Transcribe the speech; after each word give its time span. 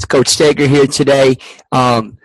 It's 0.00 0.06
Coach 0.06 0.28
Stager 0.28 0.66
here 0.66 0.86
today. 0.86 1.36
Um, 1.72 2.16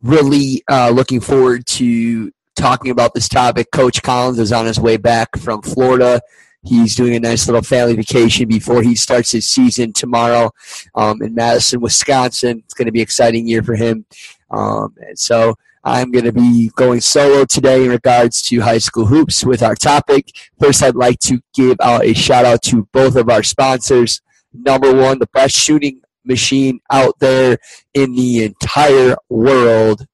really 0.00 0.62
uh, 0.66 0.88
looking 0.88 1.20
forward 1.20 1.66
to 1.66 2.32
talking 2.56 2.90
about 2.90 3.12
this 3.12 3.28
topic. 3.28 3.70
Coach 3.70 4.02
Collins 4.02 4.38
is 4.38 4.50
on 4.50 4.64
his 4.64 4.80
way 4.80 4.96
back 4.96 5.36
from 5.36 5.60
Florida. 5.60 6.22
He's 6.62 6.96
doing 6.96 7.14
a 7.14 7.20
nice 7.20 7.46
little 7.46 7.60
family 7.60 7.96
vacation 7.96 8.48
before 8.48 8.80
he 8.80 8.94
starts 8.94 9.30
his 9.30 9.46
season 9.46 9.92
tomorrow 9.92 10.52
um, 10.94 11.20
in 11.20 11.34
Madison, 11.34 11.82
Wisconsin. 11.82 12.62
It's 12.64 12.72
going 12.72 12.86
to 12.86 12.92
be 12.92 13.00
an 13.00 13.02
exciting 13.02 13.46
year 13.46 13.62
for 13.62 13.74
him. 13.74 14.06
Um, 14.50 14.94
and 15.06 15.18
so 15.18 15.56
I'm 15.84 16.10
going 16.10 16.24
to 16.24 16.32
be 16.32 16.70
going 16.76 17.02
solo 17.02 17.44
today 17.44 17.84
in 17.84 17.90
regards 17.90 18.40
to 18.44 18.60
high 18.62 18.78
school 18.78 19.04
hoops 19.04 19.44
with 19.44 19.62
our 19.62 19.74
topic. 19.74 20.30
First, 20.58 20.82
I'd 20.82 20.96
like 20.96 21.18
to 21.24 21.42
give 21.52 21.76
out 21.82 22.06
a 22.06 22.14
shout 22.14 22.46
out 22.46 22.62
to 22.62 22.88
both 22.94 23.16
of 23.16 23.28
our 23.28 23.42
sponsors. 23.42 24.22
Number 24.54 24.94
one, 24.94 25.18
the 25.18 25.28
best 25.34 25.54
shooting 25.54 26.00
machine 26.24 26.80
out 26.90 27.18
there 27.20 27.58
in 27.94 28.14
the 28.14 28.44
entire 28.44 29.16
world 29.28 30.06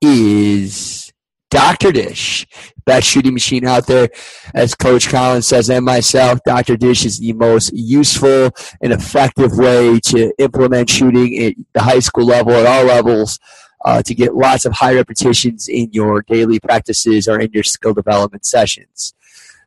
is 0.00 1.12
Dr. 1.50 1.92
Dish. 1.92 2.46
Best 2.84 3.06
shooting 3.06 3.32
machine 3.32 3.64
out 3.64 3.86
there. 3.86 4.08
As 4.54 4.74
Coach 4.74 5.08
Collins 5.08 5.46
says, 5.46 5.70
and 5.70 5.84
myself, 5.84 6.40
Dr. 6.44 6.76
Dish 6.76 7.04
is 7.04 7.20
the 7.20 7.32
most 7.32 7.72
useful 7.72 8.50
and 8.80 8.92
effective 8.92 9.56
way 9.56 10.00
to 10.00 10.32
implement 10.38 10.90
shooting 10.90 11.38
at 11.44 11.54
the 11.72 11.82
high 11.82 12.00
school 12.00 12.26
level 12.26 12.52
at 12.52 12.66
all 12.66 12.84
levels. 12.84 13.38
Uh, 13.84 14.00
to 14.00 14.14
get 14.14 14.34
lots 14.34 14.64
of 14.64 14.72
high 14.72 14.94
repetitions 14.94 15.68
in 15.68 15.90
your 15.92 16.22
daily 16.22 16.58
practices 16.58 17.28
or 17.28 17.38
in 17.38 17.50
your 17.52 17.62
skill 17.62 17.92
development 17.92 18.46
sessions. 18.46 19.12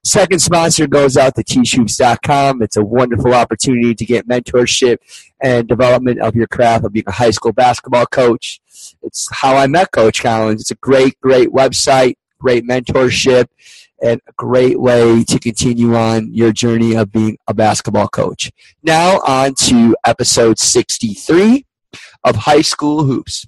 Second 0.07 0.39
sponsor 0.39 0.87
goes 0.87 1.17
out 1.17 1.35
to 1.35 1.43
teachhoops.com. 1.43 2.61
It's 2.61 2.77
a 2.77 2.83
wonderful 2.83 3.33
opportunity 3.33 3.93
to 3.93 4.05
get 4.05 4.25
mentorship 4.25 4.99
and 5.41 5.67
development 5.67 6.21
of 6.21 6.33
your 6.33 6.47
craft 6.47 6.85
of 6.85 6.93
being 6.93 7.03
a 7.07 7.11
high 7.11 7.31
school 7.31 7.51
basketball 7.51 8.05
coach. 8.05 8.61
It's 9.03 9.27
how 9.33 9.57
I 9.57 9.67
met 9.67 9.91
Coach 9.91 10.23
Collins. 10.23 10.61
It's 10.61 10.71
a 10.71 10.75
great, 10.75 11.19
great 11.19 11.49
website, 11.49 12.15
great 12.39 12.63
mentorship, 12.65 13.47
and 14.01 14.21
a 14.29 14.31
great 14.37 14.79
way 14.79 15.25
to 15.25 15.39
continue 15.39 15.93
on 15.95 16.33
your 16.33 16.53
journey 16.53 16.95
of 16.95 17.11
being 17.11 17.37
a 17.45 17.53
basketball 17.53 18.07
coach. 18.07 18.49
Now, 18.81 19.19
on 19.27 19.55
to 19.65 19.93
episode 20.05 20.57
63 20.57 21.65
of 22.23 22.35
High 22.37 22.61
School 22.61 23.03
Hoops. 23.03 23.45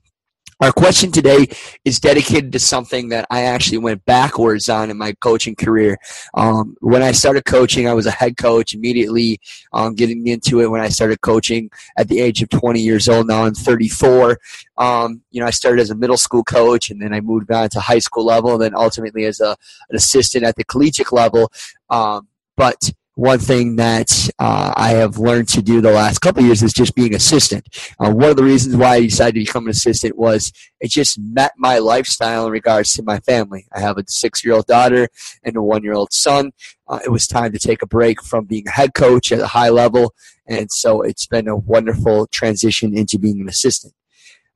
Our 0.61 0.73
question 0.73 1.09
today 1.09 1.47
is 1.85 2.01
dedicated 2.01 2.51
to 2.51 2.59
something 2.59 3.07
that 3.09 3.25
I 3.29 3.43
actually 3.43 3.77
went 3.77 4.03
backwards 4.03 4.67
on 4.67 4.89
in 4.89 4.97
my 4.97 5.13
coaching 5.13 5.55
career. 5.55 5.97
Um, 6.33 6.75
when 6.81 7.01
I 7.01 7.13
started 7.13 7.45
coaching, 7.45 7.87
I 7.87 7.93
was 7.93 8.05
a 8.05 8.11
head 8.11 8.35
coach 8.35 8.73
immediately, 8.73 9.39
um, 9.71 9.95
getting 9.95 10.27
into 10.27 10.59
it 10.59 10.69
when 10.69 10.81
I 10.81 10.89
started 10.89 11.21
coaching 11.21 11.69
at 11.97 12.09
the 12.09 12.19
age 12.19 12.41
of 12.41 12.49
20 12.49 12.81
years 12.81 13.07
old. 13.07 13.27
Now 13.29 13.45
I'm 13.45 13.53
34. 13.53 14.37
Um, 14.77 15.21
you 15.31 15.39
know, 15.39 15.47
I 15.47 15.51
started 15.51 15.79
as 15.81 15.91
a 15.91 15.95
middle 15.95 16.17
school 16.17 16.43
coach 16.43 16.89
and 16.89 17.01
then 17.01 17.13
I 17.13 17.21
moved 17.21 17.49
on 17.53 17.69
to 17.69 17.79
high 17.79 17.99
school 17.99 18.25
level 18.25 18.55
and 18.55 18.61
then 18.61 18.75
ultimately 18.75 19.23
as 19.23 19.39
a, 19.39 19.51
an 19.89 19.95
assistant 19.95 20.43
at 20.43 20.57
the 20.57 20.65
collegiate 20.65 21.13
level. 21.13 21.53
Um, 21.89 22.27
but 22.57 22.91
one 23.19 23.37
thing 23.37 23.75
that 23.75 24.29
uh, 24.39 24.73
I 24.77 24.91
have 24.91 25.17
learned 25.17 25.49
to 25.49 25.61
do 25.61 25.81
the 25.81 25.91
last 25.91 26.19
couple 26.19 26.41
years 26.41 26.63
is 26.63 26.71
just 26.71 26.95
being 26.95 27.13
assistant. 27.13 27.67
Uh, 27.99 28.11
one 28.11 28.29
of 28.29 28.37
the 28.37 28.45
reasons 28.45 28.77
why 28.77 28.95
I 28.95 29.01
decided 29.01 29.33
to 29.33 29.45
become 29.45 29.65
an 29.65 29.71
assistant 29.71 30.17
was 30.17 30.53
it 30.79 30.89
just 30.89 31.19
met 31.19 31.51
my 31.57 31.79
lifestyle 31.79 32.45
in 32.45 32.53
regards 32.53 32.93
to 32.93 33.03
my 33.03 33.19
family. 33.19 33.67
I 33.73 33.81
have 33.81 33.97
a 33.97 34.05
six-year-old 34.07 34.67
daughter 34.67 35.09
and 35.43 35.57
a 35.57 35.61
one-year-old 35.61 36.13
son. 36.13 36.53
Uh, 36.87 36.99
it 37.03 37.09
was 37.09 37.27
time 37.27 37.51
to 37.51 37.59
take 37.59 37.81
a 37.81 37.87
break 37.87 38.23
from 38.23 38.45
being 38.45 38.65
a 38.69 38.71
head 38.71 38.93
coach 38.93 39.33
at 39.33 39.41
a 39.41 39.47
high 39.47 39.69
level, 39.69 40.13
and 40.47 40.71
so 40.71 41.01
it's 41.01 41.27
been 41.27 41.49
a 41.49 41.57
wonderful 41.57 42.25
transition 42.27 42.97
into 42.97 43.19
being 43.19 43.41
an 43.41 43.49
assistant. 43.49 43.93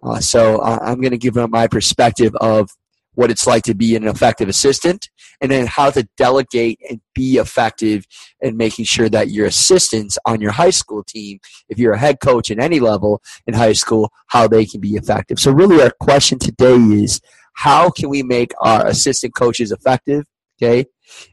Uh, 0.02 0.22
so 0.22 0.60
uh, 0.60 0.80
I'm 0.82 1.02
going 1.02 1.12
to 1.12 1.18
give 1.18 1.36
my 1.36 1.68
perspective 1.68 2.34
of 2.40 2.70
what 3.16 3.32
it's 3.32 3.48
like 3.48 3.64
to 3.64 3.74
be 3.74 3.96
an 3.96 4.08
effective 4.08 4.50
assistant, 4.50 5.10
and 5.42 5.52
then 5.52 5.66
how 5.66 5.92
to 5.92 6.08
delegate 6.18 6.80
and 6.90 7.02
be 7.14 7.38
effective 7.38 8.06
in 8.42 8.58
making 8.58 8.86
sure 8.86 9.10
that 9.10 9.30
your 9.30 9.46
assistants 9.46 10.18
on 10.26 10.42
your 10.42 10.52
high 10.52 10.70
school 10.70 11.04
team, 11.04 11.40
if 11.70 11.78
you're 11.78 11.94
a 11.94 12.00
head 12.00 12.20
coach 12.20 12.50
at 12.52 12.60
any 12.60 12.80
level 12.80 13.22
in 13.48 13.54
high 13.54 13.74
school, 13.74 14.12
how 14.28 14.48
they 14.48 14.66
can 14.66 14.82
be 14.82 14.96
effective. 14.96 15.40
So, 15.40 15.52
really, 15.52 15.82
our 15.82 15.92
question 16.00 16.40
today 16.40 16.76
is 16.76 17.22
how 17.54 17.90
can 17.90 18.10
we 18.10 18.24
make 18.24 18.52
our 18.62 18.88
assistant 18.88 19.36
coaches 19.36 19.72
effective? 19.72 20.26
Okay. 20.62 20.86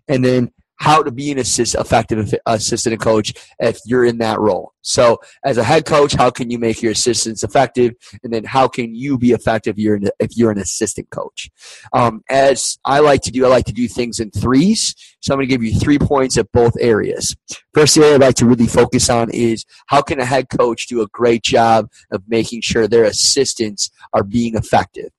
And 0.09 0.25
then 0.25 0.51
how 0.81 1.03
to 1.03 1.13
be 1.13 1.31
an 1.31 1.39
assist, 1.39 1.75
effective 1.75 2.35
assistant 2.47 3.01
coach 3.01 3.35
if 3.59 3.79
you're 3.85 4.05
in 4.05 4.19
that 4.19 4.41
role. 4.41 4.73
So, 4.83 5.19
as 5.45 5.59
a 5.59 5.63
head 5.63 5.85
coach, 5.85 6.15
how 6.15 6.31
can 6.31 6.51
you 6.51 6.59
make 6.59 6.81
your 6.81 6.93
assistants 6.93 7.45
effective, 7.45 7.93
and 8.25 8.33
then 8.33 8.45
how 8.45 8.67
can 8.67 8.95
you 8.95 9.19
be 9.19 9.33
effective 9.33 9.77
if 9.79 10.37
you're 10.37 10.51
an 10.51 10.59
assistant 10.59 11.11
coach? 11.11 11.51
Um, 11.93 12.23
as 12.31 12.79
I 12.85 13.01
like 13.01 13.21
to 13.23 13.31
do, 13.31 13.45
I 13.45 13.49
like 13.49 13.67
to 13.67 13.75
do 13.75 13.89
things 13.89 14.21
in 14.21 14.31
threes. 14.31 14.95
So, 15.21 15.35
I'm 15.35 15.39
going 15.39 15.49
to 15.49 15.55
give 15.55 15.63
you 15.63 15.79
three 15.79 15.99
points 15.99 16.39
at 16.39 16.51
both 16.51 16.73
areas. 16.81 17.37
First 17.75 17.99
area 17.99 18.15
I'd 18.15 18.23
like 18.23 18.37
to 18.37 18.47
really 18.47 18.67
focus 18.67 19.11
on 19.11 19.31
is 19.31 19.67
how 19.89 20.01
can 20.01 20.19
a 20.19 20.25
head 20.25 20.49
coach 20.49 20.87
do 20.87 21.03
a 21.03 21.07
great 21.09 21.43
job 21.43 21.89
of 22.11 22.23
making 22.27 22.63
sure 22.63 22.89
their 22.89 23.05
assistants 23.05 23.91
are 24.15 24.25
being 24.25 24.55
effective. 24.55 25.11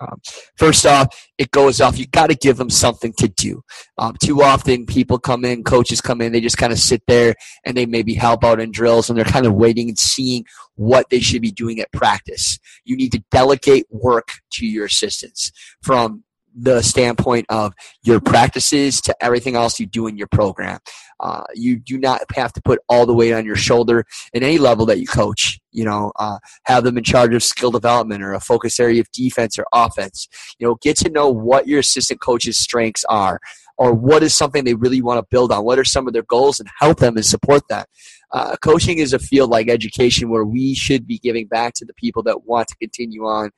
Um, 0.00 0.20
first 0.56 0.84
off, 0.86 1.08
it 1.38 1.50
goes 1.50 1.80
off. 1.80 1.98
You 1.98 2.06
got 2.06 2.28
to 2.28 2.34
give 2.34 2.56
them 2.56 2.70
something 2.70 3.12
to 3.18 3.28
do. 3.28 3.62
Um, 3.98 4.16
too 4.22 4.42
often, 4.42 4.86
people 4.86 5.18
come 5.18 5.44
in, 5.44 5.64
coaches 5.64 6.00
come 6.00 6.20
in, 6.20 6.32
they 6.32 6.40
just 6.40 6.58
kind 6.58 6.72
of 6.72 6.78
sit 6.78 7.02
there 7.06 7.34
and 7.64 7.76
they 7.76 7.86
maybe 7.86 8.14
help 8.14 8.44
out 8.44 8.60
in 8.60 8.70
drills, 8.70 9.08
and 9.08 9.18
they're 9.18 9.24
kind 9.24 9.46
of 9.46 9.54
waiting 9.54 9.88
and 9.88 9.98
seeing 9.98 10.44
what 10.74 11.08
they 11.10 11.20
should 11.20 11.42
be 11.42 11.50
doing 11.50 11.80
at 11.80 11.92
practice. 11.92 12.58
You 12.84 12.96
need 12.96 13.12
to 13.12 13.24
delegate 13.30 13.86
work 13.90 14.32
to 14.52 14.66
your 14.66 14.86
assistants 14.86 15.50
from 15.82 16.24
the 16.56 16.80
standpoint 16.82 17.46
of 17.50 17.74
your 18.02 18.20
practices 18.20 19.00
to 19.02 19.14
everything 19.20 19.54
else 19.56 19.78
you 19.78 19.86
do 19.86 20.06
in 20.06 20.16
your 20.16 20.26
program. 20.26 20.78
Uh, 21.20 21.44
you 21.54 21.78
do 21.78 21.98
not 21.98 22.22
have 22.34 22.52
to 22.52 22.62
put 22.62 22.80
all 22.88 23.06
the 23.06 23.14
weight 23.14 23.32
on 23.32 23.44
your 23.44 23.56
shoulder 23.56 24.04
in 24.32 24.42
any 24.42 24.58
level 24.58 24.86
that 24.86 24.98
you 24.98 25.06
coach. 25.06 25.58
You 25.70 25.84
know, 25.84 26.12
uh, 26.16 26.38
have 26.64 26.84
them 26.84 26.96
in 26.96 27.04
charge 27.04 27.34
of 27.34 27.42
skill 27.42 27.70
development 27.70 28.22
or 28.22 28.32
a 28.32 28.40
focus 28.40 28.80
area 28.80 29.00
of 29.00 29.10
defense 29.12 29.58
or 29.58 29.66
offense. 29.72 30.28
You 30.58 30.66
know, 30.66 30.78
get 30.82 30.96
to 30.98 31.10
know 31.10 31.28
what 31.28 31.68
your 31.68 31.80
assistant 31.80 32.20
coach's 32.20 32.58
strengths 32.58 33.04
are 33.04 33.38
or 33.78 33.92
what 33.92 34.22
is 34.22 34.34
something 34.34 34.64
they 34.64 34.74
really 34.74 35.02
want 35.02 35.18
to 35.18 35.26
build 35.30 35.52
on. 35.52 35.64
What 35.64 35.78
are 35.78 35.84
some 35.84 36.06
of 36.06 36.14
their 36.14 36.22
goals 36.22 36.60
and 36.60 36.68
help 36.80 36.98
them 36.98 37.16
and 37.16 37.24
support 37.24 37.62
that. 37.68 37.88
Uh, 38.32 38.56
coaching 38.56 38.98
is 38.98 39.12
a 39.12 39.18
field 39.18 39.50
like 39.50 39.68
education 39.68 40.28
where 40.28 40.44
we 40.44 40.74
should 40.74 41.06
be 41.06 41.18
giving 41.18 41.46
back 41.46 41.74
to 41.74 41.84
the 41.84 41.94
people 41.94 42.22
that 42.22 42.44
want 42.44 42.66
to 42.68 42.76
continue 42.76 43.24
on 43.24 43.50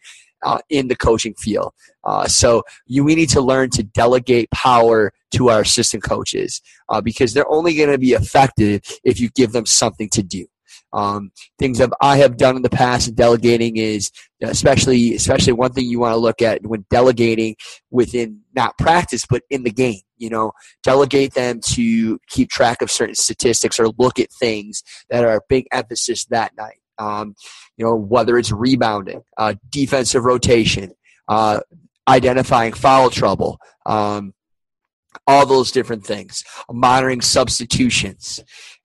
uh, 0.45 0.59
in 0.71 0.89
the 0.89 0.97
coaching 0.97 1.35
field. 1.35 1.73
Uh, 2.05 2.27
so 2.27 2.63
you, 2.87 3.05
we 3.05 3.15
need 3.15 3.29
to 3.31 3.41
learn 3.41 3.71
to 3.71 3.83
delegate 3.83 4.51
power 4.51 5.13
to 5.33 5.51
our 5.51 5.61
assistant 5.61 6.03
coaches 6.03 6.63
uh, 6.89 7.01
because 7.01 7.35
they're 7.35 7.51
only 7.51 7.75
going 7.75 7.91
to 7.91 7.99
be 7.99 8.13
effective 8.13 8.81
if 9.05 9.21
you 9.21 9.29
give 9.31 9.53
them 9.53 9.67
something 9.67 10.09
to 10.11 10.23
do. 10.23 10.47
Um, 10.93 11.33
things 11.59 11.79
that 11.79 11.91
I 12.01 12.17
have 12.17 12.39
done 12.39 12.57
in 12.57 12.63
the 12.63 12.71
past 12.71 13.09
in 13.09 13.15
delegating 13.15 13.77
is 13.77 14.11
especially 14.43 15.15
especially 15.15 15.53
one 15.53 15.73
thing 15.73 15.85
you 15.85 16.01
want 16.01 16.15
to 16.15 16.19
look 16.19 16.41
at 16.41 16.65
when 16.67 16.87
delegating 16.89 17.57
within 17.91 18.41
not 18.55 18.79
practice 18.79 19.27
but 19.29 19.43
in 19.51 19.65
the 19.65 19.71
game. 19.71 20.01
You 20.17 20.31
know, 20.31 20.53
delegate 20.83 21.35
them 21.35 21.61
to 21.73 22.19
keep 22.29 22.49
track 22.49 22.81
of 22.81 22.91
certain 22.91 23.15
statistics 23.15 23.79
or 23.79 23.89
look 23.99 24.19
at 24.19 24.33
things 24.33 24.83
that 25.11 25.25
are 25.25 25.37
a 25.37 25.41
big 25.49 25.67
emphasis 25.73 26.25
that 26.27 26.57
night. 26.57 26.81
Um, 26.99 27.35
you 27.77 27.85
know, 27.85 27.95
whether 27.95 28.39
it's 28.39 28.51
rebounding, 28.51 29.23
uh, 29.37 29.55
defensive 29.71 30.25
rotation, 30.25 30.93
uh, 31.29 31.61
identifying 32.09 32.73
foul 32.73 33.11
trouble, 33.11 33.61
um, 33.87 34.35
all 35.27 35.47
those 35.47 35.71
different 35.71 36.05
things, 36.05 36.45
monitoring 36.71 37.21
substitutions. 37.21 38.41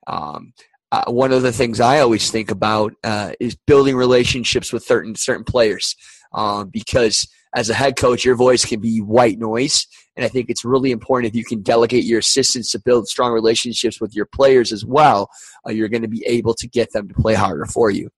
Um, 0.06 0.52
uh, 0.92 1.10
one 1.10 1.32
of 1.32 1.42
the 1.42 1.52
things 1.52 1.80
I 1.80 2.00
always 2.00 2.30
think 2.30 2.50
about 2.50 2.92
uh, 3.02 3.32
is 3.40 3.56
building 3.66 3.96
relationships 3.96 4.72
with 4.72 4.84
certain 4.84 5.16
certain 5.16 5.44
players, 5.44 5.96
um, 6.32 6.68
because 6.68 7.26
as 7.54 7.70
a 7.70 7.74
head 7.74 7.96
coach, 7.96 8.24
your 8.24 8.34
voice 8.34 8.64
can 8.64 8.80
be 8.80 9.00
white 9.00 9.38
noise, 9.38 9.86
and 10.16 10.24
I 10.24 10.28
think 10.28 10.50
it's 10.50 10.64
really 10.64 10.90
important 10.90 11.32
if 11.32 11.36
you 11.36 11.44
can 11.44 11.62
delegate 11.62 12.04
your 12.04 12.18
assistants 12.18 12.70
to 12.72 12.78
build 12.78 13.08
strong 13.08 13.32
relationships 13.32 14.00
with 14.00 14.14
your 14.14 14.26
players 14.26 14.72
as 14.72 14.84
well. 14.84 15.30
Uh, 15.66 15.70
you're 15.72 15.88
going 15.88 16.02
to 16.02 16.08
be 16.08 16.24
able 16.26 16.54
to 16.54 16.68
get 16.68 16.92
them 16.92 17.08
to 17.08 17.14
play 17.14 17.34
harder 17.34 17.66
for 17.66 17.90
you. 17.90 18.10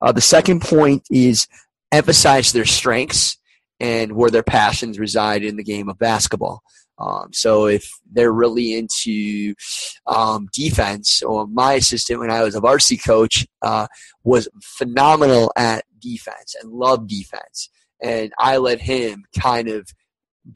Uh, 0.00 0.12
the 0.12 0.20
second 0.20 0.62
point 0.62 1.02
is 1.10 1.46
emphasize 1.92 2.52
their 2.52 2.64
strengths 2.64 3.38
and 3.80 4.12
where 4.12 4.30
their 4.30 4.42
passions 4.42 4.98
reside 4.98 5.44
in 5.44 5.56
the 5.56 5.64
game 5.64 5.88
of 5.88 5.98
basketball. 5.98 6.62
Um, 6.98 7.28
so 7.32 7.66
if 7.66 7.90
they're 8.10 8.32
really 8.32 8.74
into 8.74 9.54
um, 10.06 10.48
defense, 10.52 11.22
or 11.22 11.46
my 11.46 11.74
assistant 11.74 12.20
when 12.20 12.30
I 12.30 12.42
was 12.42 12.54
a 12.54 12.60
varsity 12.60 12.96
coach 12.96 13.46
uh, 13.62 13.86
was 14.24 14.48
phenomenal 14.62 15.52
at 15.56 15.84
defense 16.00 16.54
and 16.60 16.72
loved 16.72 17.08
defense, 17.08 17.68
and 18.02 18.32
I 18.38 18.58
let 18.58 18.80
him 18.80 19.24
kind 19.38 19.68
of 19.68 19.88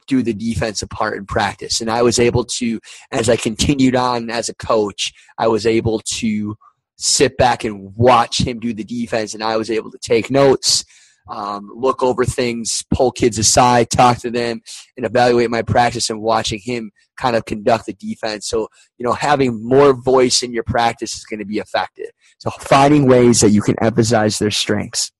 do 0.07 0.21
the 0.23 0.33
defensive 0.33 0.89
part 0.89 1.17
in 1.17 1.25
practice. 1.25 1.81
And 1.81 1.89
I 1.89 2.01
was 2.01 2.19
able 2.19 2.45
to, 2.45 2.79
as 3.11 3.29
I 3.29 3.35
continued 3.35 3.95
on 3.95 4.29
as 4.29 4.49
a 4.49 4.55
coach, 4.55 5.11
I 5.37 5.47
was 5.47 5.65
able 5.65 5.99
to 5.99 6.55
sit 6.97 7.35
back 7.37 7.63
and 7.63 7.95
watch 7.95 8.41
him 8.41 8.59
do 8.59 8.73
the 8.73 8.83
defense, 8.83 9.33
and 9.33 9.43
I 9.43 9.57
was 9.57 9.71
able 9.71 9.91
to 9.91 9.97
take 9.97 10.29
notes, 10.29 10.85
um, 11.29 11.69
look 11.73 12.03
over 12.03 12.25
things, 12.25 12.83
pull 12.93 13.11
kids 13.11 13.37
aside, 13.37 13.89
talk 13.89 14.17
to 14.19 14.29
them, 14.29 14.61
and 14.95 15.05
evaluate 15.05 15.49
my 15.49 15.61
practice 15.61 16.09
and 16.09 16.21
watching 16.21 16.59
him 16.59 16.91
kind 17.17 17.35
of 17.35 17.45
conduct 17.45 17.85
the 17.87 17.93
defense. 17.93 18.47
So, 18.47 18.67
you 18.97 19.05
know, 19.05 19.13
having 19.13 19.67
more 19.67 19.93
voice 19.93 20.43
in 20.43 20.53
your 20.53 20.63
practice 20.63 21.15
is 21.15 21.25
going 21.25 21.39
to 21.39 21.45
be 21.45 21.57
effective. 21.57 22.11
So, 22.37 22.51
finding 22.51 23.07
ways 23.07 23.41
that 23.41 23.49
you 23.49 23.61
can 23.61 23.75
emphasize 23.81 24.39
their 24.39 24.51
strengths. 24.51 25.11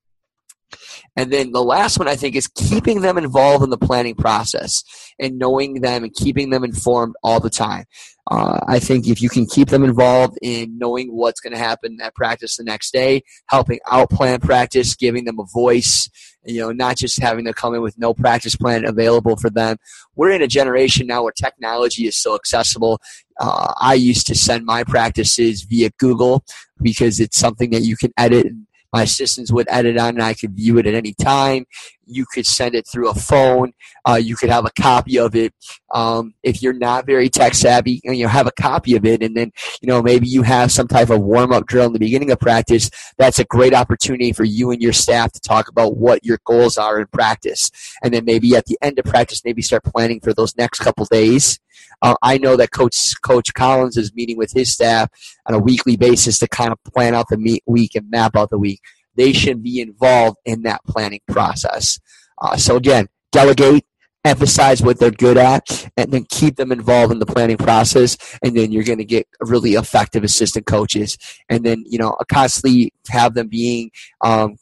And 1.16 1.32
then 1.32 1.52
the 1.52 1.62
last 1.62 1.98
one 1.98 2.08
I 2.08 2.16
think 2.16 2.36
is 2.36 2.48
keeping 2.48 3.02
them 3.02 3.18
involved 3.18 3.62
in 3.62 3.70
the 3.70 3.78
planning 3.78 4.14
process 4.14 4.82
and 5.18 5.38
knowing 5.38 5.80
them 5.80 6.04
and 6.04 6.14
keeping 6.14 6.50
them 6.50 6.64
informed 6.64 7.14
all 7.22 7.40
the 7.40 7.50
time. 7.50 7.84
Uh, 8.30 8.60
I 8.68 8.78
think 8.78 9.08
if 9.08 9.20
you 9.20 9.28
can 9.28 9.46
keep 9.46 9.68
them 9.68 9.82
involved 9.82 10.38
in 10.42 10.78
knowing 10.78 11.08
what's 11.08 11.40
going 11.40 11.52
to 11.52 11.58
happen 11.58 11.98
at 12.00 12.14
practice 12.14 12.56
the 12.56 12.64
next 12.64 12.92
day, 12.92 13.22
helping 13.48 13.80
out 13.90 14.10
plan 14.10 14.40
practice, 14.40 14.94
giving 14.94 15.24
them 15.24 15.40
a 15.40 15.44
voice, 15.52 16.08
you 16.44 16.60
know, 16.60 16.70
not 16.70 16.96
just 16.96 17.20
having 17.20 17.44
to 17.46 17.52
come 17.52 17.74
in 17.74 17.82
with 17.82 17.98
no 17.98 18.14
practice 18.14 18.54
plan 18.54 18.84
available 18.84 19.36
for 19.36 19.50
them. 19.50 19.76
We're 20.14 20.30
in 20.30 20.42
a 20.42 20.46
generation 20.46 21.08
now 21.08 21.24
where 21.24 21.32
technology 21.32 22.06
is 22.06 22.16
so 22.16 22.34
accessible. 22.34 23.00
Uh, 23.40 23.72
I 23.80 23.94
used 23.94 24.26
to 24.28 24.34
send 24.36 24.64
my 24.64 24.84
practices 24.84 25.62
via 25.62 25.90
Google 25.98 26.44
because 26.80 27.18
it's 27.18 27.38
something 27.38 27.70
that 27.70 27.82
you 27.82 27.96
can 27.96 28.12
edit 28.16 28.46
and 28.46 28.66
my 28.92 29.02
assistants 29.02 29.52
would 29.52 29.66
edit 29.70 29.98
on 29.98 30.10
and 30.10 30.22
I 30.22 30.34
could 30.34 30.54
view 30.54 30.78
it 30.78 30.86
at 30.86 30.94
any 30.94 31.14
time. 31.14 31.66
You 32.06 32.26
could 32.32 32.46
send 32.46 32.74
it 32.74 32.86
through 32.86 33.10
a 33.10 33.14
phone. 33.14 33.72
Uh, 34.04 34.20
you 34.22 34.36
could 34.36 34.50
have 34.50 34.64
a 34.64 34.70
copy 34.80 35.18
of 35.18 35.34
it. 35.34 35.54
Um, 35.92 36.34
if 36.42 36.62
you're 36.62 36.72
not 36.72 37.06
very 37.06 37.28
tech 37.28 37.54
savvy, 37.54 38.00
you 38.04 38.22
know, 38.22 38.28
have 38.28 38.46
a 38.46 38.52
copy 38.52 38.96
of 38.96 39.04
it. 39.04 39.22
And 39.22 39.36
then, 39.36 39.52
you 39.80 39.86
know, 39.86 40.02
maybe 40.02 40.26
you 40.26 40.42
have 40.42 40.72
some 40.72 40.88
type 40.88 41.10
of 41.10 41.20
warm 41.20 41.52
up 41.52 41.66
drill 41.66 41.86
in 41.86 41.92
the 41.92 41.98
beginning 41.98 42.30
of 42.30 42.40
practice. 42.40 42.90
That's 43.18 43.38
a 43.38 43.44
great 43.44 43.74
opportunity 43.74 44.32
for 44.32 44.44
you 44.44 44.70
and 44.70 44.82
your 44.82 44.92
staff 44.92 45.32
to 45.32 45.40
talk 45.40 45.68
about 45.68 45.96
what 45.96 46.24
your 46.24 46.38
goals 46.44 46.78
are 46.78 47.00
in 47.00 47.06
practice. 47.08 47.70
And 48.02 48.12
then 48.12 48.24
maybe 48.24 48.54
at 48.56 48.66
the 48.66 48.78
end 48.82 48.98
of 48.98 49.04
practice, 49.04 49.42
maybe 49.44 49.62
start 49.62 49.84
planning 49.84 50.20
for 50.20 50.32
those 50.32 50.56
next 50.56 50.80
couple 50.80 51.04
days. 51.06 51.58
Uh, 52.00 52.14
I 52.22 52.38
know 52.38 52.56
that 52.56 52.72
Coach 52.72 53.14
Coach 53.22 53.54
Collins 53.54 53.96
is 53.96 54.14
meeting 54.14 54.36
with 54.36 54.52
his 54.52 54.72
staff 54.72 55.08
on 55.46 55.54
a 55.54 55.58
weekly 55.58 55.96
basis 55.96 56.38
to 56.40 56.48
kind 56.48 56.72
of 56.72 56.82
plan 56.92 57.14
out 57.14 57.28
the 57.28 57.38
meet 57.38 57.62
week 57.66 57.94
and 57.94 58.10
map 58.10 58.36
out 58.36 58.50
the 58.50 58.58
week. 58.58 58.80
They 59.16 59.32
should 59.32 59.62
be 59.62 59.80
involved 59.80 60.38
in 60.44 60.62
that 60.62 60.82
planning 60.86 61.20
process. 61.28 62.00
Uh, 62.40 62.56
so 62.56 62.76
again, 62.76 63.08
delegate, 63.30 63.84
emphasize 64.24 64.82
what 64.82 64.98
they're 64.98 65.10
good 65.10 65.36
at, 65.36 65.90
and 65.96 66.12
then 66.12 66.24
keep 66.30 66.56
them 66.56 66.72
involved 66.72 67.12
in 67.12 67.18
the 67.18 67.26
planning 67.26 67.56
process. 67.56 68.16
And 68.42 68.56
then 68.56 68.72
you're 68.72 68.84
going 68.84 68.98
to 68.98 69.04
get 69.04 69.26
really 69.40 69.74
effective 69.74 70.24
assistant 70.24 70.66
coaches. 70.66 71.16
And 71.48 71.64
then 71.64 71.84
you 71.86 71.98
know 71.98 72.16
constantly 72.30 72.92
have 73.10 73.34
them 73.34 73.48
being 73.48 73.90
um, 74.20 74.56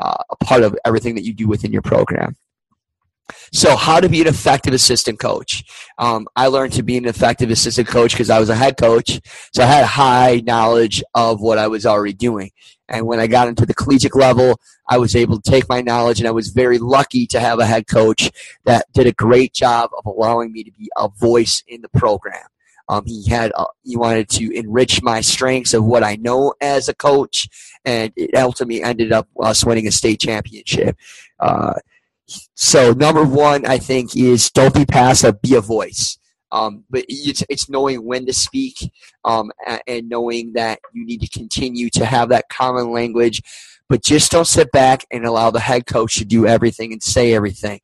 uh, 0.00 0.16
a 0.30 0.36
part 0.44 0.62
of 0.62 0.76
everything 0.84 1.14
that 1.14 1.24
you 1.24 1.34
do 1.34 1.48
within 1.48 1.72
your 1.72 1.82
program. 1.82 2.36
So, 3.52 3.76
how 3.76 4.00
to 4.00 4.08
be 4.08 4.20
an 4.20 4.26
effective 4.26 4.72
assistant 4.72 5.18
coach? 5.18 5.64
Um, 5.98 6.26
I 6.36 6.46
learned 6.46 6.72
to 6.74 6.82
be 6.82 6.96
an 6.96 7.06
effective 7.06 7.50
assistant 7.50 7.88
coach 7.88 8.12
because 8.12 8.30
I 8.30 8.38
was 8.38 8.48
a 8.48 8.54
head 8.54 8.76
coach, 8.78 9.20
so 9.54 9.62
I 9.62 9.66
had 9.66 9.84
high 9.84 10.42
knowledge 10.44 11.02
of 11.14 11.40
what 11.40 11.58
I 11.58 11.66
was 11.66 11.84
already 11.84 12.14
doing. 12.14 12.50
And 12.88 13.06
when 13.06 13.20
I 13.20 13.26
got 13.26 13.48
into 13.48 13.66
the 13.66 13.74
collegiate 13.74 14.16
level, 14.16 14.60
I 14.88 14.98
was 14.98 15.14
able 15.14 15.40
to 15.40 15.50
take 15.50 15.68
my 15.68 15.82
knowledge, 15.82 16.20
and 16.20 16.28
I 16.28 16.32
was 16.32 16.48
very 16.48 16.78
lucky 16.78 17.26
to 17.28 17.40
have 17.40 17.58
a 17.58 17.66
head 17.66 17.86
coach 17.86 18.30
that 18.64 18.86
did 18.92 19.06
a 19.06 19.12
great 19.12 19.52
job 19.52 19.90
of 19.96 20.06
allowing 20.06 20.52
me 20.52 20.64
to 20.64 20.72
be 20.72 20.90
a 20.96 21.08
voice 21.08 21.62
in 21.68 21.82
the 21.82 21.88
program. 21.90 22.46
Um, 22.88 23.04
he 23.04 23.28
had 23.28 23.52
uh, 23.54 23.66
he 23.82 23.96
wanted 23.96 24.30
to 24.30 24.50
enrich 24.56 25.02
my 25.02 25.20
strengths 25.20 25.74
of 25.74 25.84
what 25.84 26.02
I 26.02 26.16
know 26.16 26.54
as 26.60 26.88
a 26.88 26.94
coach, 26.94 27.46
and 27.84 28.12
it 28.16 28.34
ultimately 28.34 28.82
ended 28.82 29.12
up 29.12 29.28
us 29.40 29.64
winning 29.64 29.86
a 29.86 29.92
state 29.92 30.20
championship. 30.20 30.96
Uh, 31.38 31.74
so 32.54 32.92
number 32.92 33.24
one, 33.24 33.66
I 33.66 33.78
think, 33.78 34.16
is 34.16 34.50
don't 34.50 34.74
be 34.74 34.86
passive, 34.86 35.42
be 35.42 35.54
a 35.54 35.60
voice. 35.60 36.18
Um, 36.50 36.84
but 36.88 37.04
it's, 37.08 37.42
it's 37.48 37.68
knowing 37.68 38.04
when 38.04 38.26
to 38.26 38.32
speak 38.32 38.90
um, 39.24 39.50
and 39.86 40.08
knowing 40.08 40.52
that 40.54 40.80
you 40.92 41.04
need 41.04 41.20
to 41.20 41.28
continue 41.28 41.90
to 41.90 42.06
have 42.06 42.30
that 42.30 42.48
common 42.48 42.92
language. 42.92 43.42
But 43.88 44.04
just 44.04 44.32
don't 44.32 44.46
sit 44.46 44.70
back 44.70 45.06
and 45.10 45.24
allow 45.24 45.50
the 45.50 45.60
head 45.60 45.86
coach 45.86 46.16
to 46.16 46.24
do 46.24 46.46
everything 46.46 46.92
and 46.92 47.02
say 47.02 47.34
everything. 47.34 47.80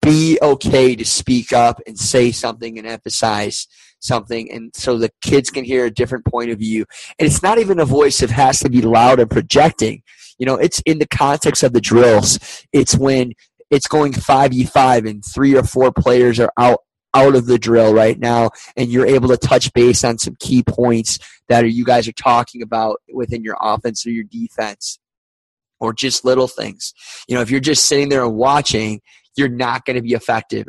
Be 0.00 0.38
okay 0.42 0.96
to 0.96 1.04
speak 1.04 1.52
up 1.52 1.80
and 1.86 1.98
say 1.98 2.32
something 2.32 2.78
and 2.78 2.86
emphasize 2.86 3.66
something 4.02 4.50
and 4.50 4.72
so 4.74 4.98
the 4.98 5.10
kids 5.22 5.48
can 5.48 5.64
hear 5.64 5.86
a 5.86 5.90
different 5.90 6.24
point 6.24 6.50
of 6.50 6.58
view. 6.58 6.84
And 7.18 7.26
it's 7.26 7.42
not 7.42 7.58
even 7.58 7.78
a 7.78 7.84
voice 7.84 8.18
that 8.18 8.30
has 8.30 8.58
to 8.60 8.68
be 8.68 8.82
loud 8.82 9.20
and 9.20 9.30
projecting. 9.30 10.02
You 10.38 10.46
know, 10.46 10.56
it's 10.56 10.80
in 10.86 10.98
the 10.98 11.06
context 11.06 11.62
of 11.62 11.72
the 11.72 11.80
drills. 11.80 12.38
It's 12.72 12.96
when 12.96 13.32
it's 13.70 13.86
going 13.86 14.12
5v5 14.12 15.08
and 15.08 15.24
three 15.24 15.56
or 15.56 15.62
four 15.62 15.92
players 15.92 16.40
are 16.40 16.52
out 16.58 16.80
out 17.14 17.34
of 17.34 17.46
the 17.46 17.58
drill 17.58 17.92
right 17.92 18.18
now 18.18 18.50
and 18.76 18.90
you're 18.90 19.06
able 19.06 19.28
to 19.28 19.36
touch 19.36 19.72
base 19.72 20.04
on 20.04 20.18
some 20.18 20.36
key 20.40 20.62
points 20.62 21.18
that 21.48 21.64
are, 21.64 21.68
you 21.68 21.84
guys 21.84 22.08
are 22.08 22.12
talking 22.12 22.62
about 22.62 23.00
within 23.12 23.42
your 23.42 23.56
offense 23.60 24.06
or 24.06 24.10
your 24.10 24.24
defense 24.24 24.98
or 25.80 25.92
just 25.92 26.24
little 26.24 26.48
things. 26.48 26.94
You 27.28 27.34
know 27.34 27.42
if 27.42 27.50
you're 27.50 27.60
just 27.60 27.86
sitting 27.86 28.08
there 28.08 28.24
and 28.24 28.34
watching 28.34 29.00
you're 29.36 29.48
not 29.48 29.84
going 29.84 29.96
to 29.96 30.02
be 30.02 30.12
effective. 30.12 30.66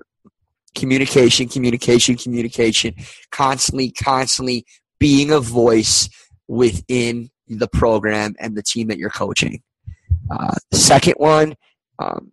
Communication 0.76 1.48
communication 1.48 2.16
communication. 2.16 2.96
Constantly 3.32 3.92
constantly 3.92 4.66
being 5.00 5.32
a 5.32 5.40
voice 5.40 6.10
within 6.48 7.30
the 7.48 7.68
program 7.68 8.36
and 8.40 8.56
the 8.56 8.64
team 8.64 8.88
that 8.88 8.98
you're 8.98 9.10
coaching. 9.10 9.62
Uh, 10.32 10.56
second 10.72 11.16
one 11.18 11.56
um, 12.00 12.32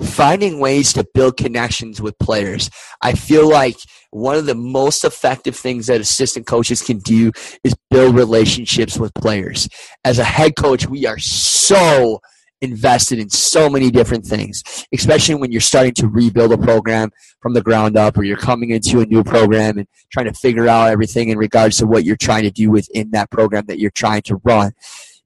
finding 0.00 0.60
ways 0.60 0.92
to 0.94 1.06
build 1.14 1.36
connections 1.36 2.00
with 2.00 2.18
players. 2.18 2.70
I 3.02 3.12
feel 3.12 3.48
like 3.48 3.76
one 4.10 4.36
of 4.36 4.46
the 4.46 4.54
most 4.54 5.04
effective 5.04 5.56
things 5.56 5.86
that 5.86 6.00
assistant 6.00 6.46
coaches 6.46 6.82
can 6.82 6.98
do 6.98 7.32
is 7.64 7.74
build 7.90 8.16
relationships 8.16 8.98
with 8.98 9.12
players. 9.14 9.68
As 10.04 10.18
a 10.18 10.24
head 10.24 10.56
coach, 10.56 10.88
we 10.88 11.06
are 11.06 11.18
so 11.18 12.20
invested 12.60 13.18
in 13.18 13.30
so 13.30 13.68
many 13.70 13.90
different 13.90 14.24
things, 14.24 14.62
especially 14.92 15.34
when 15.34 15.52
you're 15.52 15.60
starting 15.60 15.94
to 15.94 16.08
rebuild 16.08 16.52
a 16.52 16.58
program 16.58 17.10
from 17.40 17.54
the 17.54 17.62
ground 17.62 17.96
up 17.96 18.18
or 18.18 18.24
you're 18.24 18.36
coming 18.36 18.70
into 18.70 19.00
a 19.00 19.06
new 19.06 19.22
program 19.22 19.78
and 19.78 19.86
trying 20.10 20.26
to 20.26 20.32
figure 20.32 20.68
out 20.68 20.90
everything 20.90 21.28
in 21.28 21.38
regards 21.38 21.76
to 21.76 21.86
what 21.86 22.04
you're 22.04 22.16
trying 22.16 22.42
to 22.42 22.50
do 22.50 22.70
within 22.70 23.10
that 23.12 23.30
program 23.30 23.64
that 23.66 23.78
you're 23.78 23.90
trying 23.92 24.22
to 24.22 24.40
run. 24.42 24.72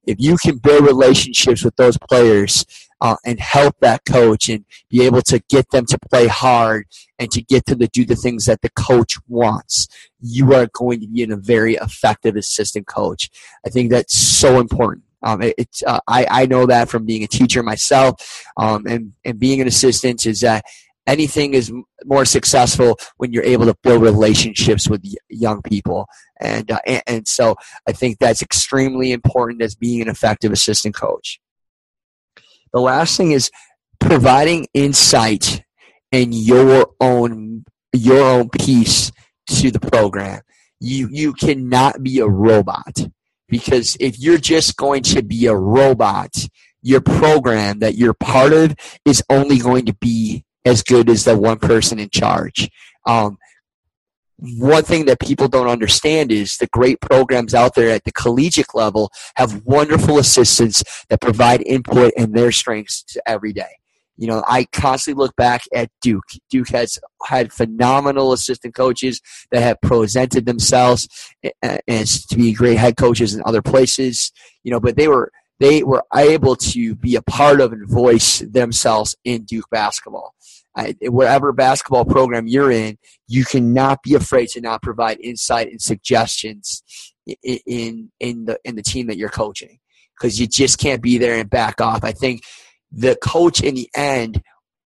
If 0.06 0.16
you 0.18 0.36
can 0.36 0.58
build 0.58 0.84
relationships 0.84 1.64
with 1.64 1.76
those 1.76 1.96
players 1.96 2.66
uh, 3.02 3.16
and 3.26 3.40
help 3.40 3.74
that 3.80 4.04
coach 4.04 4.48
and 4.48 4.64
be 4.88 5.04
able 5.04 5.20
to 5.20 5.42
get 5.50 5.68
them 5.70 5.84
to 5.84 5.98
play 6.08 6.28
hard 6.28 6.86
and 7.18 7.32
to 7.32 7.42
get 7.42 7.66
them 7.66 7.80
to 7.80 7.88
do 7.88 8.04
the 8.04 8.14
things 8.14 8.44
that 8.44 8.62
the 8.62 8.70
coach 8.70 9.16
wants, 9.26 9.88
you 10.20 10.54
are 10.54 10.68
going 10.72 11.00
to 11.00 11.08
be 11.08 11.20
in 11.20 11.32
a 11.32 11.36
very 11.36 11.74
effective 11.74 12.36
assistant 12.36 12.86
coach. 12.86 13.28
I 13.66 13.70
think 13.70 13.90
that's 13.90 14.16
so 14.16 14.60
important. 14.60 15.02
Um, 15.24 15.42
it, 15.42 15.56
it's 15.58 15.82
uh, 15.84 15.98
I, 16.06 16.26
I 16.30 16.46
know 16.46 16.64
that 16.66 16.88
from 16.88 17.04
being 17.04 17.24
a 17.24 17.28
teacher 17.28 17.62
myself 17.64 18.44
um, 18.56 18.86
and, 18.86 19.12
and 19.24 19.38
being 19.38 19.60
an 19.60 19.66
assistant 19.66 20.24
is 20.24 20.40
that 20.40 20.64
anything 21.04 21.54
is 21.54 21.72
more 22.04 22.24
successful 22.24 22.96
when 23.16 23.32
you're 23.32 23.42
able 23.42 23.66
to 23.66 23.76
build 23.82 24.02
relationships 24.02 24.88
with 24.88 25.04
young 25.28 25.60
people 25.62 26.06
and, 26.40 26.70
uh, 26.70 26.78
and, 26.86 27.02
and 27.08 27.28
so 27.28 27.56
i 27.88 27.92
think 27.92 28.18
that's 28.18 28.40
extremely 28.40 29.10
important 29.10 29.60
as 29.62 29.74
being 29.74 30.00
an 30.00 30.08
effective 30.08 30.52
assistant 30.52 30.94
coach 30.94 31.40
the 32.72 32.80
last 32.80 33.16
thing 33.16 33.32
is 33.32 33.50
providing 34.00 34.66
insight 34.74 35.62
and 36.10 36.34
your 36.34 36.90
own 37.00 37.64
your 37.92 38.22
own 38.22 38.48
piece 38.48 39.12
to 39.46 39.70
the 39.70 39.80
program 39.80 40.40
you 40.80 41.08
you 41.10 41.32
cannot 41.32 42.02
be 42.02 42.18
a 42.18 42.26
robot 42.26 43.06
because 43.52 43.98
if 44.00 44.18
you're 44.18 44.38
just 44.38 44.78
going 44.78 45.02
to 45.02 45.22
be 45.22 45.44
a 45.44 45.54
robot, 45.54 46.34
your 46.80 47.02
program 47.02 47.80
that 47.80 47.96
you're 47.96 48.14
part 48.14 48.54
of 48.54 48.74
is 49.04 49.22
only 49.28 49.58
going 49.58 49.84
to 49.84 49.94
be 50.00 50.42
as 50.64 50.82
good 50.82 51.10
as 51.10 51.24
the 51.24 51.36
one 51.36 51.58
person 51.58 51.98
in 51.98 52.08
charge. 52.08 52.70
Um, 53.06 53.36
one 54.42 54.82
thing 54.82 55.04
that 55.06 55.20
people 55.20 55.46
don't 55.46 55.68
understand 55.68 56.32
is 56.32 56.56
the 56.56 56.66
great 56.66 57.00
programs 57.00 57.54
out 57.54 57.76
there 57.76 57.90
at 57.90 58.02
the 58.04 58.10
collegiate 58.12 58.74
level 58.74 59.12
have 59.36 59.62
wonderful 59.64 60.18
assistants 60.18 60.82
that 61.08 61.20
provide 61.20 61.62
input 61.62 62.12
and 62.16 62.34
their 62.34 62.50
strengths 62.50 63.04
to 63.04 63.22
every 63.24 63.52
day. 63.52 63.78
You 64.16 64.26
know, 64.26 64.44
I 64.46 64.66
constantly 64.72 65.22
look 65.22 65.34
back 65.36 65.62
at 65.74 65.90
Duke. 66.02 66.24
Duke 66.50 66.68
has 66.70 66.98
had 67.24 67.52
phenomenal 67.52 68.32
assistant 68.32 68.74
coaches 68.74 69.20
that 69.52 69.62
have 69.62 69.80
presented 69.80 70.44
themselves 70.44 71.08
as 71.88 72.26
to 72.26 72.36
be 72.36 72.52
great 72.52 72.78
head 72.78 72.96
coaches 72.96 73.34
in 73.34 73.42
other 73.46 73.62
places. 73.62 74.32
You 74.64 74.72
know, 74.72 74.80
but 74.80 74.96
they 74.96 75.08
were 75.08 75.30
they 75.60 75.82
were 75.84 76.02
able 76.14 76.56
to 76.56 76.94
be 76.96 77.14
a 77.14 77.22
part 77.22 77.60
of 77.60 77.72
and 77.72 77.88
voice 77.88 78.40
themselves 78.40 79.14
in 79.24 79.44
Duke 79.44 79.70
basketball. 79.70 80.34
Whatever 81.02 81.52
basketball 81.52 82.04
program 82.04 82.46
you're 82.46 82.70
in, 82.70 82.96
you 83.28 83.44
cannot 83.44 84.02
be 84.02 84.14
afraid 84.14 84.48
to 84.50 84.60
not 84.60 84.82
provide 84.82 85.20
insight 85.20 85.68
and 85.68 85.80
suggestions 85.80 86.82
in 87.26 87.58
in, 87.66 88.12
in 88.20 88.44
the 88.46 88.58
in 88.64 88.76
the 88.76 88.82
team 88.82 89.06
that 89.08 89.16
you're 89.16 89.28
coaching 89.28 89.78
because 90.18 90.40
you 90.40 90.46
just 90.46 90.78
can't 90.78 91.02
be 91.02 91.18
there 91.18 91.38
and 91.38 91.50
back 91.50 91.80
off. 91.80 92.04
I 92.04 92.12
think 92.12 92.42
the 92.90 93.16
coach 93.16 93.60
in 93.60 93.74
the 93.74 93.88
end, 93.94 94.42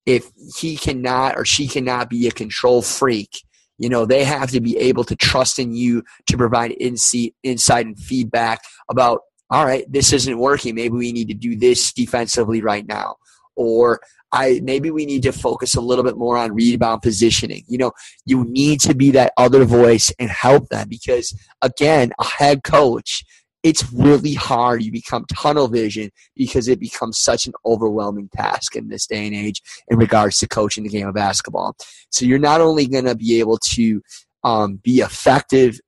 if 0.07 0.31
he 0.59 0.77
cannot 0.77 1.37
or 1.37 1.45
she 1.45 1.69
cannot 1.69 2.09
be 2.09 2.27
a 2.27 2.31
control 2.31 2.83
freak, 2.83 3.43
you 3.79 3.89
know, 3.89 4.07
they 4.07 4.25
have 4.25 4.51
to 4.53 4.61
be 4.61 4.77
able 4.79 5.05
to 5.05 5.17
trust 5.17 5.59
in 5.59 5.75
you 5.75 6.03
to 6.29 6.37
provide 6.37 6.75
insight, 6.81 7.35
insight 7.43 7.87
and 7.87 7.99
feedback 7.99 8.63
about, 8.91 9.21
all 9.51 9.65
right, 9.65 9.85
this 9.93 10.13
isn't 10.13 10.39
working. 10.39 10.75
Maybe 10.75 10.97
we 10.97 11.13
need 11.13 11.29
to 11.29 11.35
do 11.35 11.57
this 11.57 11.93
defensively 11.93 12.63
right 12.63 12.87
now. 12.87 13.17
Or 13.55 14.01
I 14.33 14.61
maybe 14.63 14.91
we 14.91 15.07
need 15.07 15.23
to 15.23 15.33
focus 15.33 15.75
a 15.75 15.81
little 15.81 16.05
bit 16.05 16.17
more 16.17 16.37
on 16.37 16.55
rebound 16.55 17.03
positioning. 17.03 17.65
You 17.69 17.79
know, 17.79 17.93
you 18.25 18.45
need 18.45 18.81
to 18.81 18.95
be 18.95 19.11
that 19.13 19.33
other 19.37 19.65
voice 19.65 20.13
and 20.19 20.31
help 20.31 20.69
them 20.69 20.89
because 20.89 21.35
again, 21.63 22.13
a 22.19 22.25
head 22.25 22.63
coach 22.63 23.25
it's 23.67 23.93
really 23.93 24.35
hard. 24.35 24.85
You 24.85 24.93
become 24.93 25.27
tunnel 25.27 25.67
vision 25.67 26.11
because 26.37 26.69
it 26.69 26.79
becomes 26.79 27.19
such 27.19 27.49
an 27.49 27.53
overwhelming 27.65 28.29
task 28.33 28.77
in 28.77 28.87
this 28.87 29.09
day 29.09 29.27
and 29.27 29.35
age 29.35 29.61
in 29.89 29.99
regards 29.99 30.39
to 30.39 30.47
coaching 30.47 30.85
the 30.85 30.89
game 30.89 31.09
of 31.09 31.17
basketball. 31.17 31.75
So 32.11 32.27
you're 32.27 32.39
not 32.39 32.61
only 32.61 32.87
going 32.87 33.07
to 33.07 33.17
be 33.17 33.41
able 33.41 33.59
to 33.73 34.01
um, 34.45 34.77
be 34.85 34.99
effective 35.01 35.81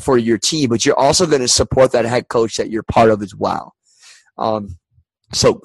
for 0.00 0.16
your 0.16 0.38
team, 0.38 0.70
but 0.70 0.86
you're 0.86 0.98
also 0.98 1.26
going 1.26 1.42
to 1.42 1.48
support 1.48 1.92
that 1.92 2.06
head 2.06 2.28
coach 2.28 2.56
that 2.56 2.70
you're 2.70 2.82
part 2.82 3.10
of 3.10 3.22
as 3.22 3.34
well. 3.34 3.74
Um, 4.38 4.78
so 5.34 5.60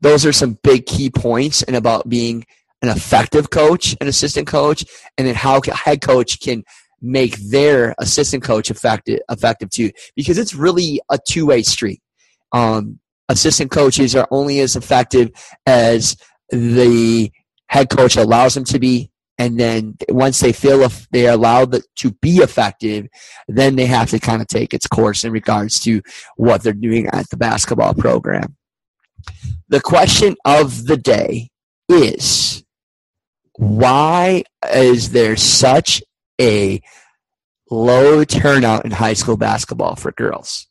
those 0.00 0.24
are 0.26 0.32
some 0.32 0.58
big 0.62 0.86
key 0.86 1.10
points 1.10 1.62
and 1.62 1.76
about 1.76 2.08
being 2.08 2.44
an 2.82 2.88
effective 2.88 3.50
coach, 3.50 3.96
an 4.00 4.08
assistant 4.08 4.46
coach, 4.46 4.84
and 5.18 5.26
then 5.26 5.34
how 5.34 5.60
a 5.66 5.74
head 5.74 6.00
coach 6.00 6.40
can 6.40 6.64
make 7.02 7.36
their 7.36 7.94
assistant 7.98 8.42
coach 8.42 8.70
effective 8.70 9.20
effective 9.30 9.70
too. 9.70 9.90
Because 10.16 10.38
it's 10.38 10.54
really 10.54 11.00
a 11.10 11.18
two-way 11.28 11.62
street. 11.62 12.00
Um, 12.52 12.98
assistant 13.28 13.70
coaches 13.70 14.16
are 14.16 14.28
only 14.30 14.60
as 14.60 14.76
effective 14.76 15.30
as 15.66 16.16
the 16.50 17.30
head 17.68 17.88
coach 17.90 18.16
allows 18.16 18.54
them 18.54 18.64
to 18.64 18.78
be. 18.78 19.10
And 19.38 19.58
then 19.58 19.96
once 20.10 20.40
they 20.40 20.52
feel 20.52 20.82
if 20.82 21.08
they're 21.12 21.32
allowed 21.32 21.74
to 21.96 22.10
be 22.20 22.38
effective 22.38 23.06
then 23.48 23.74
they 23.74 23.86
have 23.86 24.10
to 24.10 24.18
kind 24.18 24.42
of 24.42 24.48
take 24.48 24.74
its 24.74 24.86
course 24.86 25.24
in 25.24 25.32
regards 25.32 25.80
to 25.80 26.02
what 26.36 26.62
they're 26.62 26.74
doing 26.74 27.06
at 27.06 27.30
the 27.30 27.38
basketball 27.38 27.94
program 27.94 28.54
the 29.68 29.80
question 29.80 30.36
of 30.44 30.86
the 30.86 30.96
day 30.96 31.50
is 31.88 32.64
why 33.54 34.42
is 34.72 35.10
there 35.10 35.36
such 35.36 36.02
a 36.40 36.80
low 37.70 38.24
turnout 38.24 38.84
in 38.84 38.90
high 38.90 39.14
school 39.14 39.36
basketball 39.36 39.94
for 39.94 40.12
girls. 40.12 40.66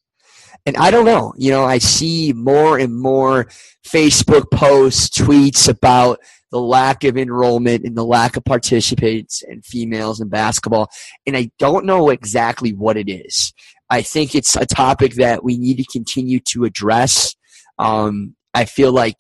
And 0.66 0.76
I 0.76 0.92
don't 0.92 1.06
know, 1.06 1.34
you 1.38 1.52
know, 1.52 1.64
I 1.64 1.78
see 1.78 2.34
more 2.34 2.78
and 2.78 3.00
more 3.00 3.48
Facebook 3.88 4.52
posts, 4.54 5.10
tweets 5.10 5.70
about 5.70 6.20
the 6.52 6.60
lack 6.60 7.04
of 7.06 7.18
enrollment 7.18 7.86
and 7.86 7.96
the 7.96 8.06
lack 8.06 8.36
of 8.36 8.44
participants 8.44 9.42
and 9.48 9.66
females 9.66 10.20
in 10.20 10.28
basketball. 10.28 10.90
And 11.26 11.38
I 11.38 11.50
don't 11.60 11.86
know 11.86 12.10
exactly 12.10 12.74
what 12.74 12.98
it 12.98 13.10
is. 13.10 13.54
I 13.90 14.02
think 14.02 14.36
it's 14.36 14.56
a 14.56 14.66
topic 14.66 15.14
that 15.16 15.44
we 15.44 15.58
need 15.58 15.78
to 15.78 15.86
continue 15.86 16.40
to 16.52 16.66
address. 16.66 17.36
Um, 17.80 18.36
I 18.54 18.66
feel 18.66 18.92
like 18.92 19.18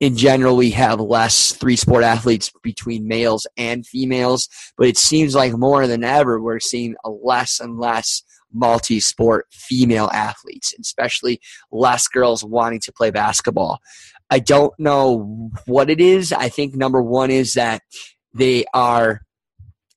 in 0.00 0.16
general, 0.16 0.56
we 0.56 0.70
have 0.70 0.98
less 0.98 1.52
three 1.52 1.76
sport 1.76 2.04
athletes 2.04 2.50
between 2.62 3.06
males 3.06 3.46
and 3.58 3.86
females, 3.86 4.48
but 4.78 4.88
it 4.88 4.96
seems 4.96 5.34
like 5.34 5.52
more 5.52 5.86
than 5.86 6.02
ever 6.02 6.40
we're 6.40 6.58
seeing 6.58 6.96
less 7.04 7.60
and 7.60 7.78
less 7.78 8.22
multi 8.52 8.98
sport 8.98 9.46
female 9.52 10.10
athletes, 10.12 10.74
especially 10.80 11.38
less 11.70 12.08
girls 12.08 12.42
wanting 12.42 12.80
to 12.80 12.92
play 12.92 13.10
basketball. 13.10 13.78
I 14.30 14.38
don't 14.38 14.72
know 14.78 15.50
what 15.66 15.90
it 15.90 16.00
is. 16.00 16.32
I 16.32 16.48
think 16.48 16.74
number 16.74 17.02
one 17.02 17.30
is 17.30 17.52
that 17.54 17.82
they 18.32 18.64
are 18.72 19.20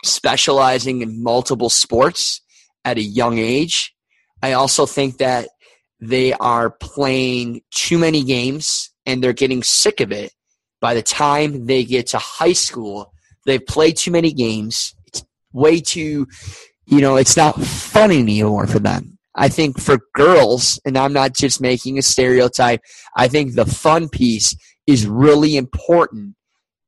specializing 0.03 1.01
in 1.01 1.24
multiple 1.24 1.70
sports 1.70 2.42
at 2.84 2.98
a 2.98 3.01
young 3.01 3.38
age. 3.38 3.94
I 4.42 4.51
also 4.51 4.86
think 4.86 5.20
that 5.20 5.48
they 6.07 6.33
are 6.33 6.69
playing 6.69 7.62
too 7.72 7.98
many 7.98 8.24
games 8.24 8.91
and 9.05 9.24
they're 9.24 9.33
getting 9.33 9.63
sick 9.63 10.01
of 10.01 10.12
it. 10.12 10.33
By 10.81 10.93
the 10.93 11.01
time 11.01 11.65
they 11.65 11.86
get 11.86 12.07
to 12.07 12.17
high 12.17 12.53
school, 12.53 13.13
they've 13.45 13.65
played 13.65 13.95
too 13.95 14.12
many 14.12 14.33
games. 14.33 14.95
It's 15.07 15.24
way 15.53 15.79
too, 15.79 16.27
you 16.86 17.00
know, 17.00 17.15
it's 17.15 17.38
not 17.38 17.60
fun 17.62 18.12
anymore 18.12 18.67
for 18.67 18.79
them. 18.79 19.17
I 19.36 19.48
think 19.48 19.79
for 19.79 20.00
girls, 20.13 20.79
and 20.86 20.98
I'm 20.98 21.13
not 21.13 21.33
just 21.33 21.62
making 21.62 21.98
a 21.98 22.01
stereotype, 22.01 22.81
I 23.15 23.29
think 23.29 23.53
the 23.53 23.65
fun 23.65 24.10
piece 24.10 24.55
is 24.86 25.07
really 25.07 25.55
important 25.55 26.36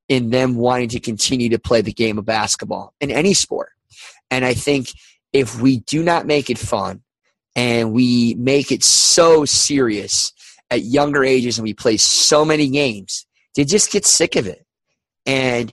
in 0.10 0.29
them 0.29 0.55
wanting 0.55 0.89
to 0.89 1.00
continue 1.00 1.50
to 1.50 1.57
play 1.57 1.81
the 1.81 1.93
game 1.93 2.17
of 2.17 2.25
basketball 2.25 2.93
in 3.00 3.12
any 3.12 3.34
sport. 3.34 3.69
And 4.29 4.43
I 4.43 4.53
think 4.53 4.89
if 5.31 5.60
we 5.62 5.79
do 5.79 6.03
not 6.03 6.27
make 6.27 6.50
it 6.50 6.60
fun 6.60 7.01
and 7.55 7.93
we 7.93 8.35
make 8.35 8.71
it 8.71 8.83
so 8.83 9.45
serious 9.45 10.33
at 10.69 10.83
younger 10.83 11.24
ages 11.24 11.57
and 11.57 11.63
we 11.63 11.74
play 11.74 11.97
so 11.97 12.43
many 12.43 12.67
games, 12.67 13.25
they 13.55 13.63
just 13.63 13.91
get 13.91 14.05
sick 14.05 14.35
of 14.35 14.47
it. 14.47 14.65
And 15.25 15.71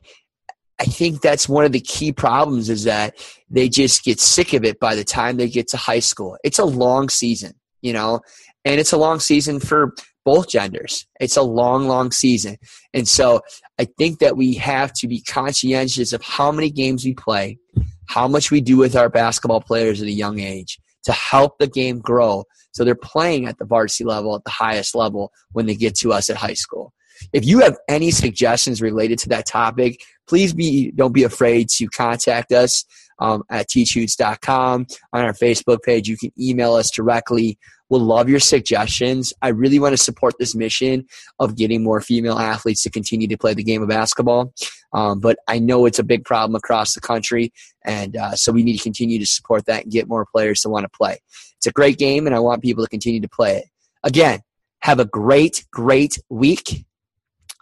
I 0.78 0.84
think 0.84 1.20
that's 1.20 1.48
one 1.48 1.64
of 1.64 1.72
the 1.72 1.80
key 1.80 2.12
problems 2.12 2.68
is 2.68 2.84
that 2.84 3.16
they 3.50 3.68
just 3.68 4.04
get 4.04 4.20
sick 4.20 4.52
of 4.52 4.64
it 4.64 4.80
by 4.80 4.94
the 4.94 5.04
time 5.04 5.36
they 5.36 5.48
get 5.48 5.68
to 5.68 5.76
high 5.76 6.00
school. 6.00 6.36
It's 6.44 6.58
a 6.58 6.64
long 6.64 7.08
season, 7.08 7.54
you 7.82 7.92
know, 7.92 8.20
and 8.64 8.80
it's 8.80 8.92
a 8.92 8.96
long 8.96 9.20
season 9.20 9.60
for 9.60 9.94
both 10.24 10.48
genders. 10.48 11.06
It's 11.20 11.36
a 11.36 11.42
long, 11.42 11.88
long 11.88 12.12
season. 12.12 12.56
And 12.94 13.08
so 13.08 13.40
I 13.78 13.86
think 13.98 14.20
that 14.20 14.36
we 14.36 14.54
have 14.54 14.92
to 14.94 15.08
be 15.08 15.20
conscientious 15.20 16.12
of 16.12 16.22
how 16.22 16.52
many 16.52 16.70
games 16.70 17.04
we 17.04 17.14
play, 17.14 17.58
how 18.06 18.28
much 18.28 18.50
we 18.50 18.60
do 18.60 18.76
with 18.76 18.94
our 18.94 19.08
basketball 19.08 19.60
players 19.60 20.00
at 20.00 20.06
a 20.06 20.12
young 20.12 20.38
age 20.38 20.78
to 21.04 21.12
help 21.12 21.58
the 21.58 21.66
game 21.66 22.00
grow 22.00 22.44
so 22.72 22.84
they're 22.84 22.94
playing 22.94 23.46
at 23.46 23.58
the 23.58 23.64
varsity 23.64 24.04
level 24.04 24.34
at 24.34 24.44
the 24.44 24.50
highest 24.50 24.94
level 24.94 25.32
when 25.52 25.66
they 25.66 25.74
get 25.74 25.94
to 25.96 26.12
us 26.12 26.30
at 26.30 26.36
high 26.36 26.54
school. 26.54 26.92
If 27.32 27.44
you 27.44 27.60
have 27.60 27.76
any 27.88 28.10
suggestions 28.10 28.82
related 28.82 29.18
to 29.20 29.28
that 29.28 29.46
topic, 29.46 30.00
please 30.26 30.52
be 30.52 30.90
don't 30.92 31.12
be 31.12 31.22
afraid 31.22 31.68
to 31.70 31.86
contact 31.88 32.52
us 32.52 32.84
um, 33.18 33.44
at 33.50 33.68
teachhoops.com 33.68 34.86
on 35.12 35.24
our 35.24 35.32
Facebook 35.32 35.82
page. 35.82 36.08
You 36.08 36.16
can 36.16 36.32
email 36.40 36.74
us 36.74 36.90
directly. 36.90 37.58
We'll 37.88 38.00
love 38.00 38.28
your 38.28 38.40
suggestions. 38.40 39.34
I 39.42 39.48
really 39.48 39.78
want 39.78 39.92
to 39.92 40.02
support 40.02 40.34
this 40.38 40.54
mission 40.54 41.06
of 41.38 41.56
getting 41.56 41.84
more 41.84 42.00
female 42.00 42.38
athletes 42.38 42.82
to 42.84 42.90
continue 42.90 43.28
to 43.28 43.36
play 43.36 43.54
the 43.54 43.62
game 43.62 43.82
of 43.82 43.88
basketball. 43.88 44.52
Um, 44.92 45.20
but 45.20 45.38
I 45.48 45.58
know 45.58 45.86
it's 45.86 45.98
a 45.98 46.04
big 46.04 46.24
problem 46.24 46.54
across 46.54 46.94
the 46.94 47.00
country, 47.00 47.52
and 47.84 48.16
uh, 48.16 48.34
so 48.36 48.52
we 48.52 48.62
need 48.62 48.76
to 48.76 48.82
continue 48.82 49.18
to 49.18 49.26
support 49.26 49.66
that 49.66 49.84
and 49.84 49.92
get 49.92 50.08
more 50.08 50.26
players 50.26 50.60
to 50.62 50.68
want 50.68 50.84
to 50.84 50.90
play. 50.90 51.18
It's 51.56 51.66
a 51.66 51.72
great 51.72 51.98
game, 51.98 52.26
and 52.26 52.34
I 52.34 52.40
want 52.40 52.62
people 52.62 52.84
to 52.84 52.90
continue 52.90 53.20
to 53.20 53.28
play 53.28 53.58
it. 53.58 53.64
Again, 54.02 54.40
have 54.80 55.00
a 55.00 55.04
great, 55.04 55.64
great 55.72 56.18
week. 56.28 56.84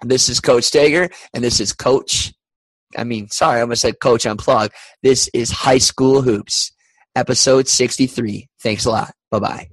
This 0.02 0.28
is 0.28 0.40
Coach 0.40 0.64
Stager, 0.64 1.10
and 1.34 1.44
this 1.44 1.60
is 1.60 1.72
Coach. 1.72 2.32
I 2.96 3.04
mean, 3.04 3.28
sorry, 3.28 3.58
I 3.58 3.62
almost 3.62 3.82
said 3.82 4.00
Coach 4.00 4.24
Unplug. 4.24 4.70
This 5.02 5.28
is 5.34 5.50
High 5.50 5.78
School 5.78 6.22
Hoops, 6.22 6.72
episode 7.14 7.68
63. 7.68 8.48
Thanks 8.62 8.86
a 8.86 8.90
lot. 8.90 9.12
Bye 9.30 9.38
bye. 9.38 9.68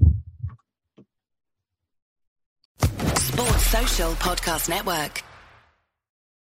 Sports 3.16 3.68
Social 3.68 4.12
Podcast 4.14 4.70
Network. 4.70 5.24